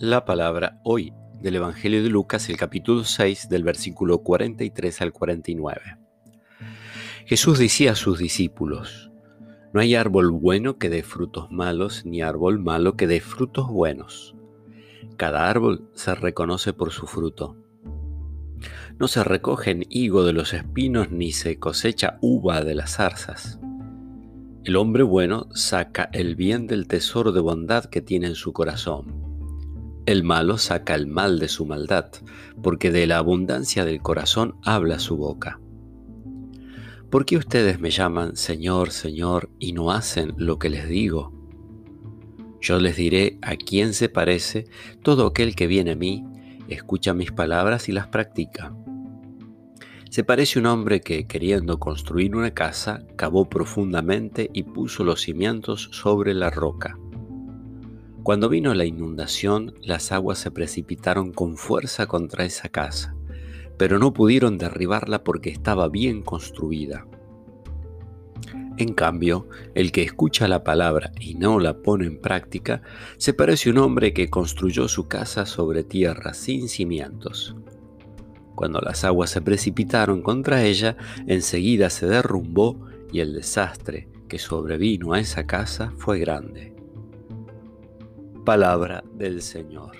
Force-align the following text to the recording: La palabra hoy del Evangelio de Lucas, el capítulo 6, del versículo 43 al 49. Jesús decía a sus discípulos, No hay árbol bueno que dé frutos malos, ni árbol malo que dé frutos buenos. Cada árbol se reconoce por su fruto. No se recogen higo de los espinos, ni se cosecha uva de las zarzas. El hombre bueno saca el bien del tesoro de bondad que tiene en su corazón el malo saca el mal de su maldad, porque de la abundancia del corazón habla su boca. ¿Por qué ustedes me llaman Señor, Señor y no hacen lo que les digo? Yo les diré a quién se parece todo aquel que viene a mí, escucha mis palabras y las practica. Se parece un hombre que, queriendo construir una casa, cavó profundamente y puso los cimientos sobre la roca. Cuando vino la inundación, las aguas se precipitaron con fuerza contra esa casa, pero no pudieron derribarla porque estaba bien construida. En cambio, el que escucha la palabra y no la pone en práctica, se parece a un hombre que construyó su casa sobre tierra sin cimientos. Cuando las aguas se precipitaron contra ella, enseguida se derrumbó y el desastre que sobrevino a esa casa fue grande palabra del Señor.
La 0.00 0.24
palabra 0.24 0.78
hoy 0.84 1.12
del 1.40 1.56
Evangelio 1.56 2.04
de 2.04 2.08
Lucas, 2.08 2.48
el 2.48 2.56
capítulo 2.56 3.02
6, 3.02 3.48
del 3.48 3.64
versículo 3.64 4.22
43 4.22 5.02
al 5.02 5.12
49. 5.12 5.80
Jesús 7.26 7.58
decía 7.58 7.90
a 7.90 7.94
sus 7.96 8.20
discípulos, 8.20 9.10
No 9.72 9.80
hay 9.80 9.96
árbol 9.96 10.30
bueno 10.30 10.78
que 10.78 10.88
dé 10.88 11.02
frutos 11.02 11.50
malos, 11.50 12.06
ni 12.06 12.22
árbol 12.22 12.60
malo 12.60 12.96
que 12.96 13.08
dé 13.08 13.20
frutos 13.20 13.66
buenos. 13.66 14.36
Cada 15.16 15.50
árbol 15.50 15.90
se 15.94 16.14
reconoce 16.14 16.72
por 16.72 16.92
su 16.92 17.08
fruto. 17.08 17.56
No 19.00 19.08
se 19.08 19.24
recogen 19.24 19.84
higo 19.90 20.22
de 20.22 20.32
los 20.32 20.54
espinos, 20.54 21.10
ni 21.10 21.32
se 21.32 21.58
cosecha 21.58 22.18
uva 22.20 22.62
de 22.62 22.76
las 22.76 22.94
zarzas. 22.98 23.58
El 24.62 24.76
hombre 24.76 25.02
bueno 25.02 25.48
saca 25.54 26.08
el 26.12 26.36
bien 26.36 26.68
del 26.68 26.86
tesoro 26.86 27.32
de 27.32 27.40
bondad 27.40 27.86
que 27.86 28.00
tiene 28.00 28.28
en 28.28 28.36
su 28.36 28.52
corazón 28.52 29.27
el 30.08 30.24
malo 30.24 30.56
saca 30.56 30.94
el 30.94 31.06
mal 31.06 31.38
de 31.38 31.48
su 31.48 31.66
maldad, 31.66 32.06
porque 32.62 32.90
de 32.90 33.06
la 33.06 33.18
abundancia 33.18 33.84
del 33.84 34.00
corazón 34.00 34.54
habla 34.64 35.00
su 35.00 35.18
boca. 35.18 35.60
¿Por 37.10 37.26
qué 37.26 37.36
ustedes 37.36 37.78
me 37.78 37.90
llaman 37.90 38.34
Señor, 38.34 38.90
Señor 38.90 39.50
y 39.58 39.74
no 39.74 39.92
hacen 39.92 40.32
lo 40.38 40.58
que 40.58 40.70
les 40.70 40.88
digo? 40.88 41.34
Yo 42.58 42.78
les 42.78 42.96
diré 42.96 43.38
a 43.42 43.56
quién 43.56 43.92
se 43.92 44.08
parece 44.08 44.64
todo 45.02 45.26
aquel 45.26 45.54
que 45.54 45.66
viene 45.66 45.90
a 45.90 45.96
mí, 45.96 46.24
escucha 46.68 47.12
mis 47.12 47.30
palabras 47.30 47.90
y 47.90 47.92
las 47.92 48.06
practica. 48.06 48.74
Se 50.08 50.24
parece 50.24 50.58
un 50.58 50.64
hombre 50.64 51.02
que, 51.02 51.26
queriendo 51.26 51.78
construir 51.78 52.34
una 52.34 52.52
casa, 52.52 53.06
cavó 53.16 53.50
profundamente 53.50 54.48
y 54.54 54.62
puso 54.62 55.04
los 55.04 55.20
cimientos 55.20 55.90
sobre 55.92 56.32
la 56.32 56.48
roca. 56.48 56.96
Cuando 58.28 58.50
vino 58.50 58.74
la 58.74 58.84
inundación, 58.84 59.72
las 59.80 60.12
aguas 60.12 60.38
se 60.38 60.50
precipitaron 60.50 61.32
con 61.32 61.56
fuerza 61.56 62.06
contra 62.06 62.44
esa 62.44 62.68
casa, 62.68 63.16
pero 63.78 63.98
no 63.98 64.12
pudieron 64.12 64.58
derribarla 64.58 65.24
porque 65.24 65.48
estaba 65.48 65.88
bien 65.88 66.20
construida. 66.20 67.06
En 68.76 68.92
cambio, 68.92 69.48
el 69.74 69.92
que 69.92 70.02
escucha 70.02 70.46
la 70.46 70.62
palabra 70.62 71.10
y 71.18 71.36
no 71.36 71.58
la 71.58 71.78
pone 71.78 72.04
en 72.04 72.20
práctica, 72.20 72.82
se 73.16 73.32
parece 73.32 73.70
a 73.70 73.72
un 73.72 73.78
hombre 73.78 74.12
que 74.12 74.28
construyó 74.28 74.88
su 74.88 75.08
casa 75.08 75.46
sobre 75.46 75.82
tierra 75.82 76.34
sin 76.34 76.68
cimientos. 76.68 77.56
Cuando 78.54 78.82
las 78.82 79.04
aguas 79.04 79.30
se 79.30 79.40
precipitaron 79.40 80.20
contra 80.20 80.64
ella, 80.64 80.98
enseguida 81.26 81.88
se 81.88 82.06
derrumbó 82.06 82.78
y 83.10 83.20
el 83.20 83.32
desastre 83.32 84.10
que 84.28 84.38
sobrevino 84.38 85.14
a 85.14 85.18
esa 85.18 85.46
casa 85.46 85.94
fue 85.96 86.18
grande 86.18 86.76
palabra 88.48 89.04
del 89.12 89.42
Señor. 89.42 89.92